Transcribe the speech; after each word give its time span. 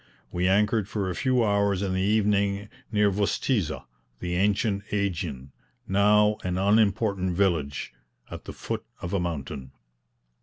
We 0.31 0.47
anchored 0.47 0.89
for 0.89 1.11
a 1.11 1.15
few 1.15 1.43
hours 1.45 1.83
in 1.83 1.93
the 1.93 2.01
evening 2.01 2.69
near 2.91 3.11
Vostizza, 3.11 3.85
the 4.19 4.33
ancient 4.33 4.83
AEgion, 4.87 5.51
now 5.87 6.37
an 6.43 6.57
unimportant 6.57 7.37
village, 7.37 7.93
at 8.31 8.45
the 8.45 8.53
foot 8.53 8.83
of 9.03 9.13
a 9.13 9.19
mountain. 9.19 9.73